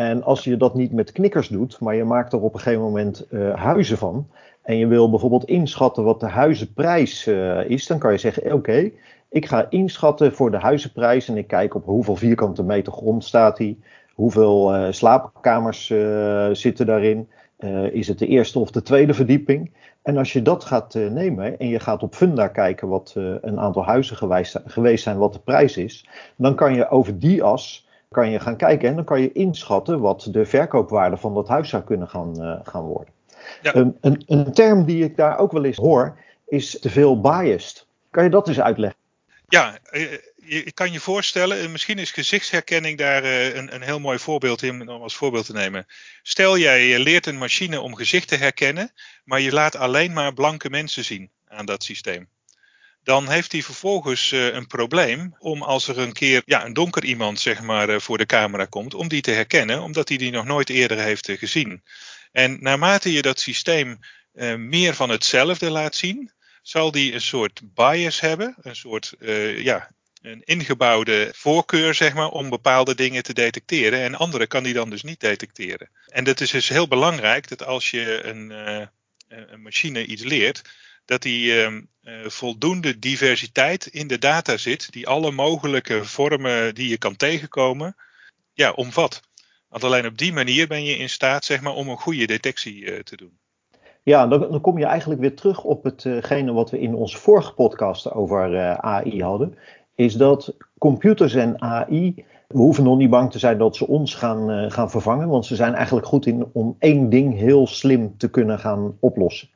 En 0.00 0.22
als 0.22 0.44
je 0.44 0.56
dat 0.56 0.74
niet 0.74 0.92
met 0.92 1.12
knikkers 1.12 1.48
doet, 1.48 1.80
maar 1.80 1.94
je 1.94 2.04
maakt 2.04 2.32
er 2.32 2.40
op 2.40 2.54
een 2.54 2.60
gegeven 2.60 2.82
moment 2.82 3.26
uh, 3.30 3.54
huizen 3.54 3.98
van. 3.98 4.26
En 4.62 4.76
je 4.76 4.86
wil 4.86 5.10
bijvoorbeeld 5.10 5.44
inschatten 5.44 6.04
wat 6.04 6.20
de 6.20 6.28
huizenprijs 6.28 7.26
uh, 7.26 7.70
is, 7.70 7.86
dan 7.86 7.98
kan 7.98 8.12
je 8.12 8.18
zeggen: 8.18 8.44
Oké, 8.44 8.54
okay, 8.54 8.92
ik 9.28 9.46
ga 9.46 9.66
inschatten 9.70 10.32
voor 10.32 10.50
de 10.50 10.56
huizenprijs. 10.56 11.28
En 11.28 11.36
ik 11.36 11.46
kijk 11.46 11.74
op 11.74 11.84
hoeveel 11.84 12.16
vierkante 12.16 12.62
meter 12.62 12.92
grond 12.92 13.24
staat 13.24 13.56
die. 13.56 13.78
Hoeveel 14.14 14.92
slaapkamers 14.92 15.86
zitten 16.52 16.86
daarin. 16.86 17.28
is 17.90 18.08
het 18.08 18.18
de 18.18 18.26
eerste 18.26 18.58
of 18.58 18.70
de 18.70 18.82
tweede 18.82 19.14
verdieping? 19.14 19.70
En 20.02 20.16
als 20.16 20.32
je 20.32 20.42
dat 20.42 20.64
gaat 20.64 20.94
nemen 20.94 21.58
en 21.58 21.68
je 21.68 21.80
gaat 21.80 22.02
op 22.02 22.14
Funda 22.14 22.48
kijken 22.48 22.88
wat 22.88 23.12
een 23.40 23.60
aantal 23.60 23.84
huizen 23.84 24.16
geweest 24.64 25.02
zijn, 25.02 25.18
wat 25.18 25.32
de 25.32 25.40
prijs 25.40 25.76
is, 25.76 26.08
dan 26.36 26.54
kan 26.54 26.74
je 26.74 26.88
over 26.88 27.18
die 27.18 27.42
as 27.42 27.88
kan 28.14 28.30
je 28.30 28.40
gaan 28.40 28.56
kijken 28.56 28.88
en 28.88 28.94
dan 28.94 29.04
kan 29.04 29.20
je 29.20 29.32
inschatten 29.32 30.00
wat 30.00 30.28
de 30.30 30.46
verkoopwaarde 30.46 31.16
van 31.16 31.34
dat 31.34 31.48
huis 31.48 31.68
zou 31.68 31.82
kunnen 31.82 32.08
gaan, 32.08 32.42
uh, 32.42 32.60
gaan 32.62 32.82
worden. 32.82 33.14
Ja. 33.62 33.74
Um, 33.74 33.96
een, 34.00 34.22
een, 34.26 34.52
term 34.52 34.84
die 34.84 35.04
ik 35.04 35.16
daar 35.16 35.38
ook 35.38 35.52
wel 35.52 35.64
eens 35.64 35.76
hoor 35.76 36.18
is 36.46 36.78
te 36.80 36.90
veel 36.90 37.20
biased. 37.20 37.86
Kan 38.10 38.24
je 38.24 38.30
dat 38.30 38.48
eens 38.48 38.60
uitleggen? 38.60 38.98
Ja, 39.48 39.78
ik 40.36 40.74
kan 40.74 40.92
je 40.92 41.00
voorstellen, 41.00 41.72
misschien 41.72 41.98
is 41.98 42.10
gezichtsherkenning 42.10 42.98
daar 42.98 43.24
een, 43.24 43.74
een, 43.74 43.82
heel 43.82 44.00
mooi 44.00 44.18
voorbeeld 44.18 44.62
in 44.62 44.88
om 44.88 45.02
als 45.02 45.16
voorbeeld 45.16 45.46
te 45.46 45.52
nemen. 45.52 45.86
Stel 46.22 46.58
jij 46.58 46.98
leert 46.98 47.26
een 47.26 47.38
machine 47.38 47.80
om 47.80 47.94
gezicht 47.94 48.28
te 48.28 48.36
herkennen, 48.36 48.92
maar 49.24 49.40
je 49.40 49.52
laat 49.52 49.76
alleen 49.76 50.12
maar 50.12 50.34
blanke 50.34 50.70
mensen 50.70 51.04
zien 51.04 51.30
aan 51.48 51.66
dat 51.66 51.82
systeem 51.82 52.28
dan 53.02 53.28
heeft 53.28 53.52
hij 53.52 53.62
vervolgens 53.62 54.32
uh, 54.32 54.46
een 54.54 54.66
probleem 54.66 55.34
om 55.38 55.62
als 55.62 55.88
er 55.88 55.98
een 55.98 56.12
keer 56.12 56.42
ja, 56.44 56.64
een 56.64 56.72
donker 56.72 57.04
iemand 57.04 57.40
zeg 57.40 57.62
maar, 57.62 57.88
uh, 57.88 57.98
voor 57.98 58.18
de 58.18 58.26
camera 58.26 58.64
komt, 58.64 58.94
om 58.94 59.08
die 59.08 59.20
te 59.20 59.30
herkennen, 59.30 59.82
omdat 59.82 60.08
hij 60.08 60.18
die 60.18 60.30
nog 60.30 60.44
nooit 60.44 60.68
eerder 60.68 60.98
heeft 60.98 61.28
uh, 61.28 61.38
gezien. 61.38 61.82
En 62.32 62.62
naarmate 62.62 63.12
je 63.12 63.22
dat 63.22 63.40
systeem 63.40 63.98
meer 64.56 64.94
van 64.94 65.08
hetzelfde 65.08 65.70
laat 65.70 65.94
zien, 65.94 66.32
zal 66.62 66.90
die 66.90 67.12
een 67.12 67.20
soort 67.20 67.60
bias 67.74 68.20
hebben, 68.20 68.56
een 68.60 68.76
soort 68.76 69.14
ja, 69.56 69.90
een 70.22 70.42
ingebouwde 70.44 71.30
voorkeur 71.36 71.94
zeg 71.94 72.14
maar, 72.14 72.28
om 72.28 72.48
bepaalde 72.48 72.94
dingen 72.94 73.22
te 73.22 73.32
detecteren. 73.32 74.00
En 74.00 74.14
andere 74.14 74.46
kan 74.46 74.62
die 74.62 74.74
dan 74.74 74.90
dus 74.90 75.02
niet 75.02 75.20
detecteren. 75.20 75.90
En 76.06 76.24
dat 76.24 76.40
is 76.40 76.50
dus 76.50 76.68
heel 76.68 76.88
belangrijk 76.88 77.48
dat 77.48 77.64
als 77.64 77.90
je 77.90 78.22
een, 78.24 78.50
een 79.28 79.62
machine 79.62 80.06
iets 80.06 80.22
leert, 80.22 80.62
dat 81.04 81.22
die 81.22 81.52
uh, 81.52 81.68
voldoende 82.26 82.98
diversiteit 82.98 83.86
in 83.86 84.06
de 84.06 84.18
data 84.18 84.56
zit, 84.56 84.92
die 84.92 85.08
alle 85.08 85.30
mogelijke 85.30 86.04
vormen 86.04 86.74
die 86.74 86.88
je 86.88 86.98
kan 86.98 87.16
tegenkomen, 87.16 87.96
ja, 88.52 88.70
omvat. 88.70 89.20
Want 89.68 89.84
alleen 89.84 90.06
op 90.06 90.18
die 90.18 90.32
manier 90.32 90.66
ben 90.66 90.84
je 90.84 90.96
in 90.96 91.08
staat 91.08 91.44
zeg 91.44 91.60
maar, 91.60 91.74
om 91.74 91.88
een 91.88 91.96
goede 91.96 92.26
detectie 92.26 92.82
uh, 92.82 92.98
te 92.98 93.16
doen. 93.16 93.38
Ja, 94.02 94.26
dan, 94.26 94.40
dan, 94.40 94.60
kom 94.60 94.78
je 94.78 94.84
eigenlijk 94.84 95.20
weer 95.20 95.34
terug 95.34 95.64
op 95.64 95.84
hetgene 95.84 96.52
wat 96.52 96.70
we 96.70 96.80
in 96.80 96.94
onze 96.94 97.18
vorige 97.18 97.54
podcast 97.54 98.12
over 98.12 98.76
AI 98.76 99.22
hadden. 99.22 99.58
Is 99.94 100.14
dat 100.14 100.56
computers 100.78 101.34
en 101.34 101.62
AI, 101.62 102.24
we 102.48 102.58
hoeven 102.58 102.84
nog 102.84 102.96
niet 102.96 103.10
bang 103.10 103.30
te 103.30 103.38
zijn 103.38 103.58
dat 103.58 103.76
ze 103.76 103.86
ons 103.86 104.14
gaan, 104.14 104.70
gaan 104.70 104.90
vervangen. 104.90 105.28
Want 105.28 105.46
ze 105.46 105.54
zijn 105.54 105.74
eigenlijk 105.74 106.06
goed 106.06 106.26
in 106.26 106.46
om 106.52 106.76
één 106.78 107.10
ding 107.10 107.38
heel 107.38 107.66
slim 107.66 108.16
te 108.16 108.30
kunnen 108.30 108.58
gaan 108.58 108.96
oplossen. 109.00 109.48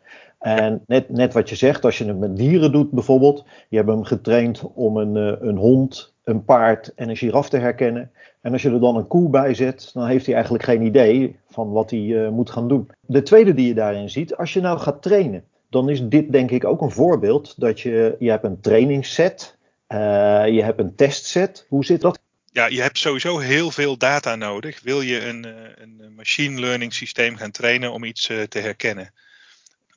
En 0.45 0.83
net, 0.87 1.09
net 1.09 1.33
wat 1.33 1.49
je 1.49 1.57
zegt, 1.57 1.85
als 1.85 1.99
je 1.99 2.05
het 2.05 2.19
met 2.19 2.37
dieren 2.37 2.73
doet 2.73 2.91
bijvoorbeeld, 2.91 3.45
je 3.69 3.77
hebt 3.77 3.89
hem 3.89 4.05
getraind 4.05 4.63
om 4.75 4.97
een, 4.97 5.17
eh, 5.17 5.49
een 5.49 5.57
hond, 5.57 6.15
een 6.25 6.45
paard 6.45 6.95
en 6.95 7.09
een 7.09 7.17
giraf 7.17 7.49
te 7.49 7.57
herkennen. 7.57 8.11
En 8.41 8.53
als 8.53 8.63
je 8.63 8.71
er 8.71 8.81
dan 8.81 8.97
een 8.97 9.07
koe 9.07 9.29
bij 9.29 9.55
zet, 9.55 9.91
dan 9.95 10.07
heeft 10.07 10.27
hij 10.27 10.35
eigenlijk 10.35 10.65
geen 10.65 10.83
idee 10.83 11.37
van 11.51 11.71
wat 11.71 11.91
hij 11.91 12.01
uh, 12.01 12.29
moet 12.29 12.51
gaan 12.51 12.69
doen. 12.69 12.91
De 13.01 13.23
tweede 13.23 13.55
die 13.55 13.67
je 13.67 13.75
daarin 13.75 14.11
ziet, 14.11 14.37
als 14.37 14.53
je 14.53 14.61
nou 14.61 14.79
gaat 14.79 15.03
trainen, 15.03 15.45
dan 15.71 15.89
is 15.89 16.09
dit 16.09 16.33
denk 16.33 16.51
ik 16.51 16.65
ook 16.65 16.81
een 16.81 16.91
voorbeeld 16.91 17.61
dat 17.61 17.81
je, 17.81 18.17
je 18.19 18.31
hebt 18.31 18.45
een 18.45 18.61
trainingsset, 18.61 19.57
uh, 19.89 19.99
je 20.47 20.63
hebt 20.63 20.81
een 20.81 20.95
testset. 20.95 21.67
Hoe 21.69 21.85
zit 21.85 22.01
dat? 22.01 22.19
Ja, 22.45 22.67
je 22.67 22.83
hebt 22.83 22.99
sowieso 22.99 23.39
heel 23.39 23.71
veel 23.71 23.97
data 23.97 24.37
nodig. 24.37 24.81
Wil 24.83 25.01
je 25.01 25.27
een, 25.27 25.47
een 25.83 26.15
machine 26.17 26.61
learning 26.61 26.93
systeem 26.93 27.37
gaan 27.37 27.51
trainen 27.51 27.93
om 27.93 28.05
iets 28.05 28.27
te 28.49 28.59
herkennen? 28.59 29.13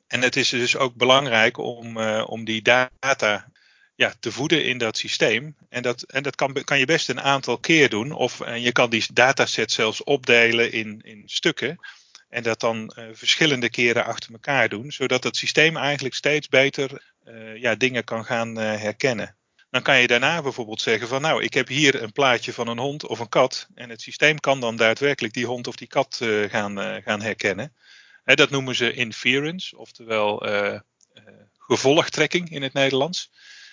En 0.08 0.22
het 0.22 0.36
is 0.36 0.48
dus 0.48 0.76
ook 0.76 0.94
belangrijk 0.94 1.56
om, 1.56 1.96
uh, 1.96 2.24
om 2.26 2.44
die 2.44 2.62
data 2.62 3.50
ja, 3.94 4.14
te 4.20 4.32
voeden 4.32 4.64
in 4.64 4.78
dat 4.78 4.96
systeem. 4.96 5.56
En 5.68 5.82
dat, 5.82 6.02
en 6.02 6.22
dat 6.22 6.34
kan, 6.34 6.52
kan 6.64 6.78
je 6.78 6.86
best 6.86 7.08
een 7.08 7.20
aantal 7.20 7.58
keer 7.58 7.88
doen. 7.88 8.12
Of 8.12 8.40
en 8.40 8.60
je 8.60 8.72
kan 8.72 8.90
die 8.90 9.04
dataset 9.12 9.72
zelfs 9.72 10.04
opdelen 10.04 10.72
in, 10.72 11.00
in 11.04 11.22
stukken. 11.26 11.78
En 12.28 12.42
dat 12.42 12.60
dan 12.60 12.92
uh, 12.98 13.04
verschillende 13.12 13.70
keren 13.70 14.04
achter 14.04 14.32
elkaar 14.32 14.68
doen. 14.68 14.92
Zodat 14.92 15.24
het 15.24 15.36
systeem 15.36 15.76
eigenlijk 15.76 16.14
steeds 16.14 16.48
beter 16.48 17.16
ja, 17.54 17.74
dingen 17.74 18.04
kan 18.04 18.24
gaan 18.24 18.56
herkennen. 18.56 19.36
Dan 19.70 19.82
kan 19.82 20.00
je 20.00 20.06
daarna 20.06 20.42
bijvoorbeeld 20.42 20.80
zeggen 20.80 21.08
van 21.08 21.20
nou, 21.20 21.42
ik 21.42 21.54
heb 21.54 21.68
hier 21.68 22.02
een 22.02 22.12
plaatje 22.12 22.52
van 22.52 22.68
een 22.68 22.78
hond 22.78 23.06
of 23.06 23.18
een 23.18 23.28
kat. 23.28 23.68
En 23.74 23.90
het 23.90 24.00
systeem 24.00 24.40
kan 24.40 24.60
dan 24.60 24.76
daadwerkelijk 24.76 25.34
die 25.34 25.46
hond 25.46 25.66
of 25.66 25.76
die 25.76 25.88
kat 25.88 26.20
gaan, 26.48 27.02
gaan 27.02 27.22
herkennen 27.22 27.72
dat 28.36 28.50
noemen 28.50 28.74
ze 28.74 28.92
inference, 28.92 29.78
oftewel 29.78 30.48
uh, 30.48 30.78
gevolgtrekking 31.58 32.50
in 32.50 32.62
het 32.62 32.72
Nederlands. 32.72 33.30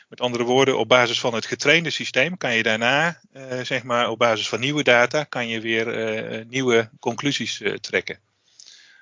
Met 0.10 0.22
andere 0.22 0.44
woorden, 0.44 0.78
op 0.78 0.88
basis 0.88 1.20
van 1.20 1.34
het 1.34 1.46
getrainde 1.46 1.90
systeem 1.90 2.38
kan 2.38 2.56
je 2.56 2.64
daarna, 2.64 3.20
uh, 3.34 3.60
zeg 3.60 3.84
maar, 3.84 4.10
op 4.10 4.20
basis 4.20 4.50
van 4.50 4.60
nieuwe 4.60 4.84
data, 4.84 5.24
kan 5.24 5.48
je 5.48 5.60
weer 5.62 6.46
nieuwe 6.46 6.90
conclusies 7.00 7.62
trekken. 7.82 8.20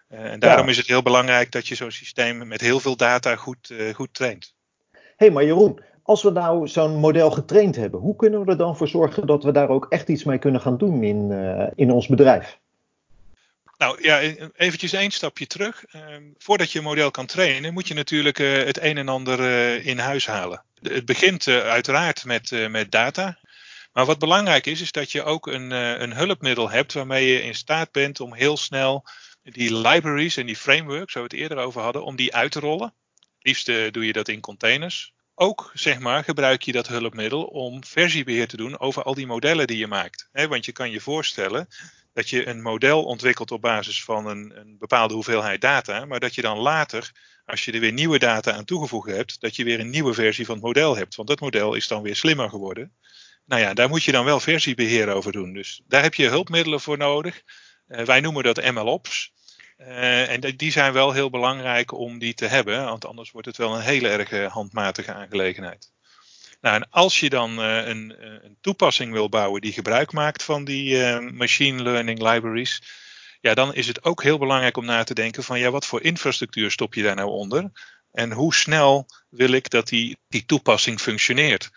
en 0.07 0.39
daarom 0.39 0.65
ja. 0.65 0.72
is 0.72 0.77
het 0.77 0.88
heel 0.88 1.01
belangrijk 1.01 1.51
dat 1.51 1.67
je 1.67 1.75
zo'n 1.75 1.91
systeem 1.91 2.48
met 2.48 2.62
heel 2.62 2.79
veel 2.79 2.95
data 2.95 3.36
goed, 3.36 3.74
goed 3.93 4.13
traint. 4.13 4.53
Hé, 4.91 5.00
hey, 5.15 5.31
maar 5.31 5.43
Jeroen, 5.43 5.79
als 6.03 6.24
we 6.24 6.29
nou 6.29 6.67
zo'n 6.67 6.95
model 6.95 7.31
getraind 7.31 7.75
hebben, 7.75 8.00
hoe 8.00 8.15
kunnen 8.15 8.45
we 8.45 8.51
er 8.51 8.57
dan 8.57 8.77
voor 8.77 8.88
zorgen 8.88 9.27
dat 9.27 9.43
we 9.43 9.51
daar 9.51 9.69
ook 9.69 9.86
echt 9.89 10.10
iets 10.10 10.24
mee 10.24 10.38
kunnen 10.38 10.62
gaan 10.62 10.77
doen 10.77 11.03
in, 11.03 11.31
in 11.75 11.91
ons 11.91 12.07
bedrijf? 12.07 12.62
Nou 13.83 13.97
ja, 14.01 14.19
eventjes 14.55 14.93
één 14.93 15.11
stapje 15.11 15.47
terug. 15.47 15.85
Ehm, 15.85 16.23
voordat 16.37 16.71
je 16.71 16.77
een 16.77 16.83
model 16.83 17.11
kan 17.11 17.25
trainen, 17.25 17.73
moet 17.73 17.87
je 17.87 17.93
natuurlijk 17.93 18.39
uh, 18.39 18.63
het 18.63 18.81
een 18.81 18.97
en 18.97 19.09
ander 19.09 19.39
uh, 19.39 19.85
in 19.85 19.99
huis 19.99 20.27
halen. 20.27 20.63
Het 20.81 21.05
begint 21.05 21.47
uiteraard 21.47 22.25
met, 22.25 22.69
met 22.69 22.91
data. 22.91 23.39
Maar 23.93 24.05
wat 24.05 24.19
belangrijk 24.19 24.65
is, 24.65 24.81
is 24.81 24.91
dat 24.91 25.11
je 25.11 25.23
ook 25.23 25.47
een, 25.47 25.71
een 25.71 26.13
hulpmiddel 26.13 26.69
hebt 26.69 26.93
waarmee 26.93 27.27
je 27.27 27.41
in 27.41 27.55
staat 27.55 27.91
bent 27.91 28.19
om 28.19 28.33
heel 28.33 28.57
snel 28.57 29.05
die 29.43 29.75
libraries 29.75 30.37
en 30.37 30.45
die 30.45 30.55
frameworks, 30.55 31.13
waar 31.13 31.23
we 31.23 31.29
het 31.29 31.39
eerder 31.39 31.57
over 31.57 31.81
hadden, 31.81 32.03
om 32.03 32.15
die 32.15 32.35
uit 32.35 32.51
te 32.51 32.59
rollen. 32.59 32.93
Het 33.19 33.45
liefst 33.45 33.65
doe 33.65 34.05
je 34.05 34.13
dat 34.13 34.27
in 34.27 34.39
containers. 34.39 35.13
Ook 35.35 35.71
zeg 35.73 35.99
maar, 35.99 36.23
gebruik 36.23 36.61
je 36.61 36.71
dat 36.71 36.87
hulpmiddel 36.87 37.43
om 37.43 37.83
versiebeheer 37.83 38.47
te 38.47 38.57
doen 38.57 38.79
over 38.79 39.03
al 39.03 39.13
die 39.13 39.27
modellen 39.27 39.67
die 39.67 39.77
je 39.77 39.87
maakt. 39.87 40.29
want 40.31 40.65
je 40.65 40.71
kan 40.71 40.91
je 40.91 40.99
voorstellen 40.99 41.67
dat 42.13 42.29
je 42.29 42.48
een 42.48 42.62
model 42.62 43.03
ontwikkelt 43.03 43.51
op 43.51 43.62
basis 43.62 44.03
van 44.03 44.27
een, 44.27 44.60
een, 44.60 44.75
bepaalde 44.79 45.13
hoeveelheid 45.13 45.62
data, 45.62 46.05
maar 46.05 46.20
dat 46.20 46.36
je 46.36 46.41
dan 46.41 46.58
later, 46.58 47.12
als 47.46 47.65
je 47.65 47.72
er 47.72 47.79
weer 47.79 47.93
nieuwe 47.93 48.20
data 48.20 48.51
aan 48.51 48.65
toegevoegd 48.65 49.10
hebt, 49.10 49.41
dat 49.41 49.55
je 49.55 49.63
weer 49.63 49.79
een 49.79 49.89
nieuwe 49.89 50.13
versie 50.13 50.46
van 50.46 50.55
het 50.55 50.63
model 50.63 50.96
hebt. 50.98 51.15
Want 51.15 51.27
dat 51.27 51.39
model 51.39 51.74
is 51.74 51.88
dan 51.88 52.01
weer 52.01 52.15
slimmer 52.15 52.50
geworden. 52.50 52.93
Nou 53.46 53.62
ja, 53.62 53.74
daar 53.74 53.89
moet 53.89 54.03
je 54.03 54.12
dan 54.12 54.25
wel 54.25 54.39
versiebeheer 54.39 55.10
over 55.10 55.32
doen. 55.32 55.53
Dus 55.53 55.82
daar 55.88 56.01
heb 56.01 56.13
je 56.13 56.27
hulpmiddelen 56.27 56.82
voor 56.82 56.98
nodig. 56.98 57.41
Uh, 57.88 58.05
wij 58.05 58.20
noemen 58.20 58.43
dat 58.43 58.72
MLOps. 58.72 59.32
Uh, 59.77 60.29
en 60.29 60.41
die 60.58 60.72
zijn 60.72 60.93
wel 60.93 61.12
heel 61.12 61.29
belangrijk 61.29 61.91
om 61.91 62.20
die 62.20 62.34
te 62.34 62.46
hebben, 62.46 62.86
want 62.86 63.05
anders 63.05 63.32
wordt 63.32 63.48
het 63.48 63.58
wel 63.58 63.75
een 63.75 63.82
hele 63.82 64.10
erg 64.10 64.53
handmatige 64.53 65.13
aangelegenheid. 65.13 65.92
Nou, 66.63 66.75
en 66.75 66.89
als 66.89 67.20
je 67.20 67.29
dan 67.29 67.60
uh, 67.60 67.88
een, 67.88 68.15
een, 68.20 68.58
toepassing 68.62 69.12
wil 69.12 69.29
bouwen 69.29 69.62
die 69.62 69.74
gebruik 69.74 70.12
maakt 70.12 70.43
van 70.43 70.63
die 70.63 70.96
uh, 70.96 71.20
machine 71.20 71.84
learning 71.84 72.20
libraries, 72.22 72.82
ja, 73.41 73.53
dan 73.53 73.74
is 73.74 73.88
het 73.88 74.03
ook 74.03 74.24
heel 74.24 74.38
belangrijk 74.38 74.77
om 74.77 74.86
na 74.86 75.03
te 75.03 75.13
denken 75.13 75.43
van 75.43 75.60
ja, 75.60 75.72
wat 75.72 75.86
voor 75.86 76.01
infrastructuur 76.01 76.72
stop 76.72 76.93
je 76.93 77.03
daar 77.03 77.15
nou 77.15 77.29
onder? 77.29 77.72
En 78.12 78.32
hoe 78.32 78.53
snel 78.53 79.05
wil 79.29 79.51
ik 79.51 79.70
dat 79.70 79.88
die, 79.88 80.17
die 80.27 80.46
toepassing 80.46 81.01
functioneert? 81.01 81.72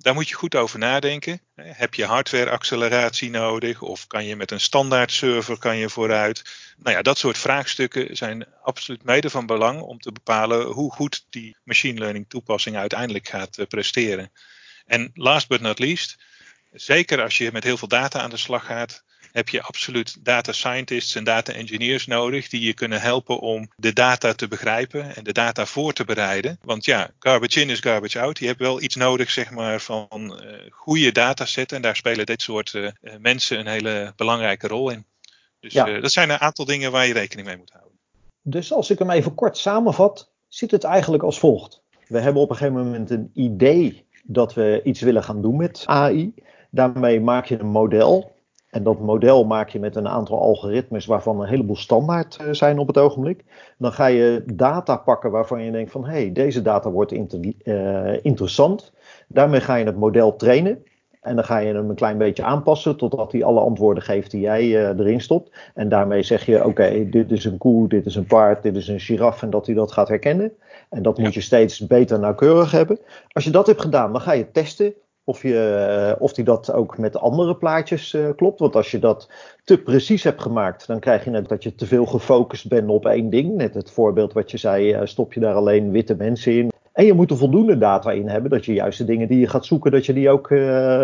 Daar 0.00 0.14
moet 0.14 0.28
je 0.28 0.34
goed 0.34 0.54
over 0.54 0.78
nadenken. 0.78 1.40
Heb 1.54 1.94
je 1.94 2.04
hardware-acceleratie 2.04 3.30
nodig? 3.30 3.82
Of 3.82 4.06
kan 4.06 4.24
je 4.24 4.36
met 4.36 4.50
een 4.50 4.60
standaard 4.60 5.12
server 5.12 5.58
kan 5.58 5.76
je 5.76 5.88
vooruit? 5.88 6.42
Nou 6.76 6.96
ja, 6.96 7.02
dat 7.02 7.18
soort 7.18 7.38
vraagstukken 7.38 8.16
zijn 8.16 8.46
absoluut 8.62 9.04
mede 9.04 9.30
van 9.30 9.46
belang 9.46 9.80
om 9.80 9.98
te 9.98 10.12
bepalen 10.12 10.66
hoe 10.66 10.92
goed 10.92 11.26
die 11.30 11.56
machine 11.64 11.98
learning 11.98 12.28
toepassing 12.28 12.76
uiteindelijk 12.76 13.28
gaat 13.28 13.58
eh, 13.58 13.66
presteren. 13.66 14.32
En 14.86 15.10
last 15.14 15.48
but 15.48 15.60
not 15.60 15.78
least, 15.78 16.16
zeker 16.72 17.22
als 17.22 17.38
je 17.38 17.52
met 17.52 17.64
heel 17.64 17.76
veel 17.76 17.88
data 17.88 18.20
aan 18.20 18.30
de 18.30 18.36
slag 18.36 18.66
gaat, 18.66 19.04
heb 19.32 19.48
je 19.48 19.62
absoluut 19.62 20.24
data 20.24 20.52
scientists 20.52 21.14
en 21.14 21.24
data 21.24 21.52
engineers 21.52 22.06
nodig 22.06 22.48
die 22.48 22.60
je 22.60 22.74
kunnen 22.74 23.00
helpen 23.00 23.38
om 23.38 23.68
de 23.76 23.92
data 23.92 24.32
te 24.32 24.48
begrijpen 24.48 25.16
en 25.16 25.24
de 25.24 25.32
data 25.32 25.66
voor 25.66 25.92
te 25.92 26.04
bereiden. 26.04 26.58
Want 26.62 26.84
ja, 26.84 27.10
garbage 27.18 27.60
in 27.60 27.70
is 27.70 27.80
garbage 27.80 28.20
out. 28.20 28.38
Je 28.38 28.46
hebt 28.46 28.58
wel 28.58 28.82
iets 28.82 28.96
nodig, 28.96 29.30
zeg 29.30 29.50
maar, 29.50 29.80
van 29.80 30.08
uh, 30.12 30.56
goede 30.70 31.12
dataset 31.12 31.72
en 31.72 31.82
daar 31.82 31.96
spelen 31.96 32.26
dit 32.26 32.42
soort 32.42 32.72
uh, 32.72 32.88
mensen 33.18 33.58
een 33.58 33.66
hele 33.66 34.12
belangrijke 34.16 34.66
rol 34.66 34.90
in. 34.90 35.04
Dus 35.60 35.72
ja. 35.72 35.88
uh, 35.88 36.02
dat 36.02 36.12
zijn 36.12 36.30
een 36.30 36.38
aantal 36.40 36.64
dingen 36.64 36.92
waar 36.92 37.06
je 37.06 37.12
rekening 37.12 37.46
mee 37.46 37.56
moet 37.56 37.70
houden. 37.70 37.98
Dus 38.42 38.72
als 38.72 38.90
ik 38.90 38.98
hem 38.98 39.10
even 39.10 39.34
kort 39.34 39.58
samenvat, 39.58 40.30
zit 40.48 40.70
het 40.70 40.84
eigenlijk 40.84 41.22
als 41.22 41.38
volgt. 41.38 41.82
We 42.06 42.20
hebben 42.20 42.42
op 42.42 42.50
een 42.50 42.56
gegeven 42.56 42.84
moment 42.84 43.10
een 43.10 43.30
idee 43.34 44.04
dat 44.24 44.54
we 44.54 44.80
iets 44.84 45.00
willen 45.00 45.22
gaan 45.22 45.42
doen 45.42 45.56
met 45.56 45.82
AI. 45.86 46.34
Daarmee 46.70 47.20
maak 47.20 47.46
je 47.46 47.58
een 47.58 47.66
model 47.66 48.32
en 48.70 48.82
dat 48.82 49.00
model 49.00 49.44
maak 49.44 49.68
je 49.68 49.78
met 49.78 49.96
een 49.96 50.08
aantal 50.08 50.40
algoritmes 50.40 51.06
waarvan 51.06 51.40
een 51.40 51.48
heleboel 51.48 51.76
standaard 51.76 52.36
eh, 52.36 52.46
zijn 52.50 52.78
op 52.78 52.86
het 52.86 52.98
ogenblik. 52.98 53.44
Dan 53.78 53.92
ga 53.92 54.06
je 54.06 54.42
data 54.54 54.96
pakken 54.96 55.30
waarvan 55.30 55.62
je 55.62 55.70
denkt 55.70 55.90
van 55.90 56.04
hé, 56.04 56.10
hey, 56.10 56.32
deze 56.32 56.62
data 56.62 56.90
wordt 56.90 57.12
inter, 57.12 57.40
uh, 57.64 58.24
interessant. 58.24 58.92
Daarmee 59.28 59.60
ga 59.60 59.74
je 59.74 59.84
het 59.84 59.96
model 59.96 60.36
trainen. 60.36 60.84
En 61.20 61.34
dan 61.34 61.44
ga 61.44 61.58
je 61.58 61.74
hem 61.74 61.88
een 61.88 61.94
klein 61.94 62.18
beetje 62.18 62.42
aanpassen 62.42 62.96
totdat 62.96 63.32
hij 63.32 63.44
alle 63.44 63.60
antwoorden 63.60 64.02
geeft 64.02 64.30
die 64.30 64.40
jij 64.40 64.64
uh, 64.64 64.88
erin 64.88 65.20
stopt. 65.20 65.50
En 65.74 65.88
daarmee 65.88 66.22
zeg 66.22 66.46
je: 66.46 66.64
Oké, 66.64 67.08
dit 67.08 67.30
is 67.30 67.44
een 67.44 67.58
koe, 67.58 67.88
dit 67.88 68.06
is 68.06 68.14
een 68.14 68.26
paard, 68.26 68.62
dit 68.62 68.76
is 68.76 68.88
een 68.88 69.00
giraf. 69.00 69.42
En 69.42 69.50
dat 69.50 69.66
hij 69.66 69.74
dat 69.74 69.92
gaat 69.92 70.08
herkennen. 70.08 70.52
En 70.90 71.02
dat 71.02 71.18
moet 71.18 71.34
je 71.34 71.40
steeds 71.40 71.86
beter 71.86 72.18
nauwkeurig 72.18 72.70
hebben. 72.70 72.98
Als 73.32 73.44
je 73.44 73.50
dat 73.50 73.66
hebt 73.66 73.80
gedaan, 73.80 74.12
dan 74.12 74.20
ga 74.20 74.32
je 74.32 74.50
testen 74.50 74.94
of, 75.30 75.42
je, 75.42 76.14
eh, 76.16 76.22
of 76.22 76.32
die 76.32 76.44
dat 76.44 76.72
ook 76.72 76.98
met 76.98 77.16
andere 77.16 77.56
plaatjes 77.56 78.14
uh, 78.14 78.28
klopt. 78.36 78.58
Want 78.58 78.76
als 78.76 78.90
je 78.90 78.98
dat 78.98 79.28
te 79.64 79.78
precies 79.78 80.22
hebt 80.22 80.42
gemaakt, 80.42 80.86
dan 80.86 81.00
krijg 81.00 81.24
je 81.24 81.30
net 81.30 81.48
dat 81.48 81.62
je 81.62 81.74
te 81.74 81.86
veel 81.86 82.06
gefocust 82.06 82.68
bent 82.68 82.88
op 82.88 83.06
één 83.06 83.30
ding. 83.30 83.56
Net 83.56 83.74
het 83.74 83.90
voorbeeld 83.90 84.32
wat 84.32 84.50
je 84.50 84.56
zei, 84.56 84.94
uh, 84.94 85.00
stop 85.04 85.32
je 85.32 85.40
daar 85.40 85.54
alleen 85.54 85.90
witte 85.90 86.14
mensen 86.14 86.52
in. 86.52 86.70
En 86.92 87.04
je 87.04 87.12
moet 87.12 87.30
er 87.30 87.36
voldoende 87.36 87.78
data 87.78 88.10
in 88.10 88.28
hebben, 88.28 88.50
dat 88.50 88.64
je 88.64 88.72
juist 88.72 88.98
de 88.98 89.04
dingen 89.04 89.28
die 89.28 89.38
je 89.38 89.48
gaat 89.48 89.66
zoeken, 89.66 89.90
dat 89.90 90.06
je 90.06 90.12
die 90.12 90.30
ook 90.30 90.46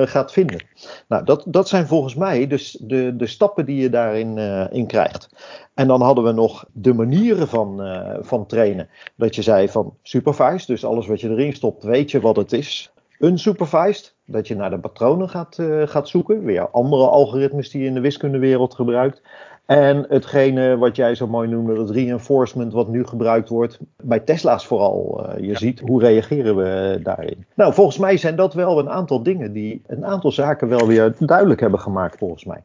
gaat 0.08 0.32
vinden. 0.32 0.64
Nou, 1.08 1.24
dat, 1.24 1.44
dat 1.46 1.68
zijn 1.68 1.86
volgens 1.86 2.14
mij 2.14 2.46
dus 2.46 2.78
de, 2.80 3.16
de 3.16 3.26
stappen 3.26 3.66
die 3.66 3.82
je 3.82 3.90
daarin 3.90 4.38
in 4.70 4.86
krijgt. 4.86 5.28
En 5.74 5.86
dan 5.86 6.02
hadden 6.02 6.24
we 6.24 6.32
nog 6.32 6.64
de 6.72 6.92
manieren 6.92 7.48
van, 7.48 7.80
van 8.20 8.46
trainen. 8.46 8.88
Dat 9.16 9.34
je 9.34 9.42
zei 9.42 9.68
van 9.68 9.94
supervised, 10.02 10.66
dus 10.66 10.84
alles 10.84 11.06
wat 11.06 11.20
je 11.20 11.30
erin 11.30 11.52
stopt, 11.52 11.84
weet 11.84 12.10
je 12.10 12.20
wat 12.20 12.36
het 12.36 12.52
is. 12.52 12.90
Unsupervised, 13.18 14.14
dat 14.24 14.48
je 14.48 14.56
naar 14.56 14.70
de 14.70 14.78
patronen 14.78 15.28
gaat, 15.28 15.58
uh, 15.58 15.86
gaat 15.86 16.08
zoeken. 16.08 16.44
Weer 16.44 16.68
andere 16.68 17.08
algoritmes 17.08 17.70
die 17.70 17.82
je 17.82 17.88
in 17.88 17.94
de 17.94 18.00
wiskundewereld 18.00 18.74
gebruikt. 18.74 19.22
En 19.66 20.06
hetgene 20.08 20.76
wat 20.76 20.96
jij 20.96 21.14
zo 21.14 21.26
mooi 21.26 21.48
noemde, 21.48 21.74
dat 21.74 21.90
reinforcement 21.90 22.72
wat 22.72 22.88
nu 22.88 23.06
gebruikt 23.06 23.48
wordt. 23.48 23.78
Bij 24.02 24.20
Tesla's 24.20 24.66
vooral. 24.66 25.26
Uh, 25.28 25.38
je 25.38 25.46
ja. 25.46 25.58
ziet, 25.58 25.80
hoe 25.80 26.00
reageren 26.00 26.56
we 26.56 27.00
daarin? 27.02 27.44
Nou, 27.54 27.74
volgens 27.74 27.98
mij 27.98 28.16
zijn 28.16 28.36
dat 28.36 28.54
wel 28.54 28.78
een 28.78 28.90
aantal 28.90 29.22
dingen 29.22 29.52
die 29.52 29.82
een 29.86 30.06
aantal 30.06 30.32
zaken 30.32 30.68
wel 30.68 30.86
weer 30.86 31.14
duidelijk 31.18 31.60
hebben 31.60 31.80
gemaakt 31.80 32.18
volgens 32.18 32.44
mij. 32.44 32.62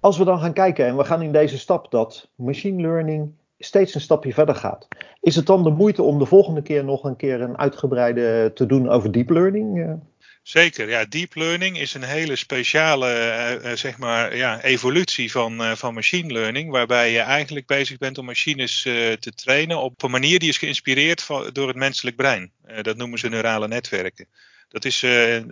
Als 0.00 0.18
we 0.18 0.24
dan 0.24 0.38
gaan 0.38 0.52
kijken 0.52 0.86
en 0.86 0.96
we 0.96 1.04
gaan 1.04 1.22
in 1.22 1.32
deze 1.32 1.58
stap 1.58 1.90
dat 1.90 2.28
machine 2.34 2.82
learning 2.82 3.32
steeds 3.58 3.94
een 3.94 4.00
stapje 4.00 4.32
verder 4.32 4.54
gaat. 4.54 4.88
Is 5.20 5.36
het 5.36 5.46
dan 5.46 5.62
de 5.62 5.70
moeite 5.70 6.02
om 6.02 6.18
de 6.18 6.26
volgende 6.26 6.62
keer 6.62 6.84
nog 6.84 7.04
een 7.04 7.16
keer 7.16 7.40
een 7.40 7.58
uitgebreide 7.58 8.50
te 8.54 8.66
doen 8.66 8.88
over 8.88 9.12
deep 9.12 9.30
learning? 9.30 9.98
Zeker, 10.42 10.88
ja, 10.88 11.04
deep 11.04 11.34
learning 11.34 11.78
is 11.78 11.94
een 11.94 12.02
hele 12.02 12.36
speciale 12.36 13.60
uh, 13.64 13.72
zeg 13.72 13.98
maar, 13.98 14.36
ja, 14.36 14.62
evolutie 14.62 15.30
van, 15.30 15.60
uh, 15.60 15.72
van 15.72 15.94
machine 15.94 16.32
learning, 16.32 16.70
waarbij 16.70 17.12
je 17.12 17.18
eigenlijk 17.18 17.66
bezig 17.66 17.98
bent 17.98 18.18
om 18.18 18.24
machines 18.24 18.82
te 18.82 19.32
trainen 19.34 19.78
op 19.78 20.02
een 20.02 20.10
manier 20.10 20.38
die 20.38 20.48
is 20.48 20.58
geïnspireerd 20.58 21.22
van, 21.22 21.50
door 21.52 21.68
het 21.68 21.76
menselijk 21.76 22.16
brein. 22.16 22.52
dat 22.82 22.96
noemen 22.96 23.18
ze 23.18 23.28
neurale 23.28 23.68
netwerken. 23.68 24.28
Dat 24.68 24.84
is, 24.84 25.04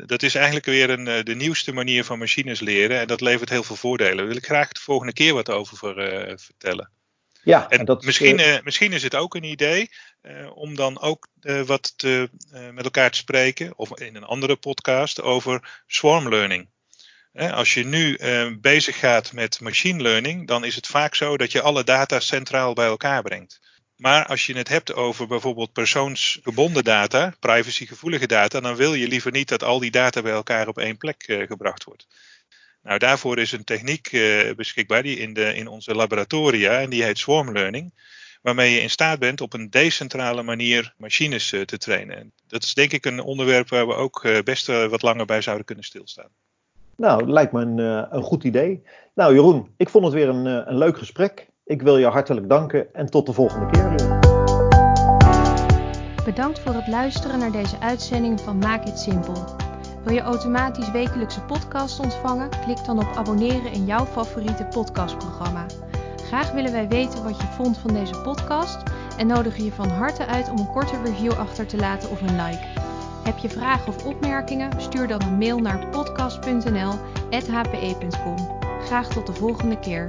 dat 0.06 0.23
is 0.23 0.34
eigenlijk 0.34 0.66
weer 0.66 0.90
een, 0.90 1.25
de 1.25 1.34
nieuwste 1.34 1.73
manier 1.73 2.04
van 2.04 2.18
machines 2.18 2.61
leren 2.61 3.00
en 3.00 3.06
dat 3.06 3.20
levert 3.20 3.50
heel 3.50 3.62
veel 3.62 3.76
voordelen. 3.76 4.16
Daar 4.16 4.26
wil 4.26 4.37
ik 4.37 4.44
graag 4.44 4.68
de 4.68 4.80
volgende 4.80 5.12
keer 5.12 5.34
wat 5.34 5.50
over 5.50 5.76
vertellen. 6.38 6.90
Ja, 7.45 7.69
en 7.69 7.85
dat 7.85 8.05
misschien, 8.05 8.39
is, 8.39 8.47
uh, 8.47 8.63
misschien 8.63 8.93
is 8.93 9.03
het 9.03 9.15
ook 9.15 9.35
een 9.35 9.45
idee 9.45 9.91
uh, 10.23 10.57
om 10.57 10.77
dan 10.77 11.01
ook 11.01 11.29
uh, 11.41 11.63
wat 11.63 11.93
te, 11.97 12.31
met 12.73 12.85
elkaar 12.85 13.11
te 13.11 13.19
spreken, 13.19 13.79
of 13.79 14.01
in 14.01 14.17
een 14.17 14.25
andere 14.25 14.57
podcast, 14.57 15.23
over 15.23 15.83
swarm 15.87 16.29
learning. 16.29 16.69
als 17.33 17.75
je 17.75 17.85
nu 17.85 18.19
bezig 18.61 18.99
gaat 18.99 19.33
met 19.33 19.61
machine 19.61 20.03
learning, 20.03 20.47
dan 20.47 20.65
is 20.65 20.75
het 20.75 20.87
vaak 20.87 21.15
zo 21.15 21.37
dat 21.37 21.53
je 21.53 21.61
alle 21.63 21.85
data 21.85 22.21
centraal 22.21 22.73
bij 22.73 22.87
elkaar 22.87 23.23
brengt. 23.23 23.61
Maar 23.97 24.27
als 24.27 24.47
je 24.47 24.57
het 24.57 24.69
hebt 24.69 24.95
over 24.95 25.27
bijvoorbeeld 25.27 25.73
persoonsgebonden 25.73 26.85
data, 26.85 27.35
privacygevoelige 27.41 28.27
data, 28.27 28.61
dan 28.61 28.77
wil 28.77 28.95
je 28.95 29.09
liever 29.09 29.31
niet 29.31 29.49
dat 29.49 29.63
al 29.63 29.79
die 29.79 29.91
data 29.91 30.23
bij 30.23 30.33
elkaar 30.33 30.69
op 30.69 30.79
één 30.79 30.97
plek 30.97 31.25
gebracht 31.27 31.85
wordt. 31.85 32.07
Nou, 32.85 32.99
daarvoor 32.99 33.38
is 33.38 33.53
een 33.53 33.64
techniek 33.64 34.12
uh, 34.12 34.55
beschikbaar 34.55 35.03
die 35.03 35.19
in, 35.19 35.33
de, 35.33 35.55
in 35.55 35.67
onze 35.67 35.95
laboratoria, 35.95 36.81
en 36.81 36.91
die 36.91 37.03
heet 37.03 37.19
swarm 37.19 37.53
learning, 37.53 37.93
waarmee 38.43 38.73
je 38.73 38.81
in 38.81 38.91
staat 38.91 39.19
bent 39.19 39.41
op 39.41 39.53
een 39.53 39.71
decentrale 39.71 40.43
manier 40.43 40.95
machines 40.97 41.53
uh, 41.53 41.61
te 41.62 41.79
trainen. 41.79 42.17
En 42.17 42.33
dat 42.47 42.62
is 42.62 42.75
denk 42.75 42.93
ik 42.93 43.05
een 43.05 43.21
onderwerp 43.21 43.69
waar 43.69 43.87
we 43.87 43.95
ook 43.95 44.25
uh, 44.25 44.38
best 44.38 44.67
wat 44.67 45.03
langer 45.03 45.26
bij 45.26 45.41
zouden 45.41 45.67
kunnen 45.67 45.85
stilstaan. 45.85 46.29
Nou, 46.97 47.29
lijkt 47.29 47.53
me 47.53 47.61
een, 47.61 47.79
een 48.17 48.23
goed 48.23 48.45
idee. 48.45 48.83
Nou, 49.14 49.35
Jeroen, 49.35 49.69
ik 49.76 49.88
vond 49.88 50.05
het 50.05 50.14
weer 50.14 50.29
een, 50.29 50.47
een 50.47 50.79
leuk 50.79 50.99
gesprek. 50.99 51.49
Ik 51.64 51.83
wil 51.83 51.99
je 51.99 52.07
hartelijk 52.07 52.49
danken 52.49 52.95
en 52.95 53.07
tot 53.07 53.26
de 53.26 53.33
volgende 53.33 53.71
keer. 53.71 54.23
Bedankt 56.25 56.59
voor 56.59 56.75
het 56.75 56.88
luisteren 56.88 57.38
naar 57.38 57.53
deze 57.53 57.81
uitzending 57.81 58.41
van 58.41 58.59
Maak 58.59 58.85
het 58.85 58.99
Simpel. 58.99 59.63
Wil 60.04 60.14
je 60.14 60.20
automatisch 60.20 60.90
wekelijkse 60.90 61.40
podcast 61.40 62.00
ontvangen? 62.00 62.49
Klik 62.64 62.84
dan 62.84 62.99
op 62.99 63.16
abonneren 63.16 63.73
in 63.73 63.84
jouw 63.84 64.04
favoriete 64.04 64.64
podcastprogramma. 64.64 65.66
Graag 66.16 66.52
willen 66.52 66.73
wij 66.73 66.88
weten 66.88 67.23
wat 67.23 67.40
je 67.40 67.46
vond 67.56 67.78
van 67.78 67.92
deze 67.92 68.20
podcast 68.20 68.82
en 69.18 69.26
nodigen 69.26 69.64
je 69.64 69.73
van 69.73 69.88
harte 69.88 70.26
uit 70.26 70.50
om 70.50 70.58
een 70.58 70.70
korte 70.70 71.02
review 71.04 71.32
achter 71.32 71.66
te 71.66 71.76
laten 71.76 72.11
of 72.11 72.20
een 72.20 72.37
like. 72.37 72.66
Heb 73.23 73.38
je 73.38 73.49
vragen 73.49 73.88
of 73.88 74.04
opmerkingen? 74.04 74.80
Stuur 74.80 75.08
dan 75.08 75.23
een 75.23 75.38
mail 75.38 75.58
naar 75.58 75.88
podcast.nl.hpe.com. 75.88 78.37
Graag 78.84 79.08
tot 79.08 79.26
de 79.26 79.32
volgende 79.32 79.78
keer. 79.78 80.04